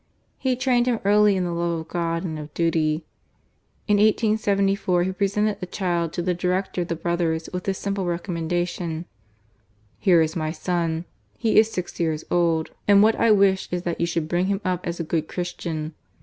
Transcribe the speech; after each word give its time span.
He 0.39 0.55
trained 0.55 0.87
him 0.87 0.99
early 1.05 1.35
in 1.35 1.43
the 1.43 1.51
love 1.51 1.79
of 1.81 1.87
God 1.87 2.23
and 2.23 2.39
of 2.39 2.51
duty. 2.55 3.05
In 3.87 3.97
1874, 3.97 5.03
he 5.03 5.11
presented 5.11 5.59
the 5.59 5.67
child 5.67 6.11
to 6.13 6.23
the 6.23 6.33
director 6.33 6.81
of 6.81 6.87
the 6.87 6.95
Brothers 6.95 7.49
with 7.53 7.65
this 7.65 7.77
simple 7.77 8.07
recommendation: 8.07 9.05
Here 9.99 10.21
is 10.23 10.35
my 10.35 10.49
son. 10.51 11.05
He 11.37 11.59
is 11.59 11.69
six 11.71 11.99
years 11.99 12.23
old, 12.31 12.71
and 12.87 13.03
what 13.03 13.15
I 13.15 13.29
wish 13.29 13.67
is, 13.69 13.83
that 13.83 13.99
you 14.01 14.07
should 14.07 14.27
bring 14.27 14.47
him 14.47 14.59
up 14.65 14.87
as 14.87 14.99
a 14.99 15.03
good 15.03 15.27
Christian. 15.27 15.93